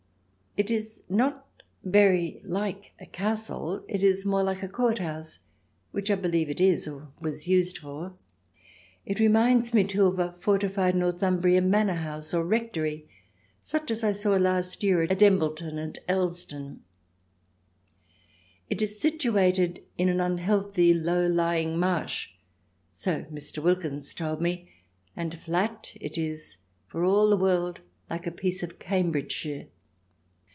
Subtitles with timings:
[0.57, 5.39] It is not very like a castle; it is more like a court house,
[5.91, 8.15] which, I believe, it is or was used for.
[9.05, 13.07] It reminds me, too, of a fortified Northumbrian manor house or rectory
[13.61, 16.81] such as I saw last year at Embleton and Elsdon.
[18.69, 22.31] It is situated in an unhealthy, low lying marsh—
[22.93, 23.63] so Mr.
[23.63, 24.69] Wilkins told me—
[25.15, 26.57] and flat it is,
[26.87, 27.79] for all the world
[28.09, 29.67] like a piece of Cambridgeshire.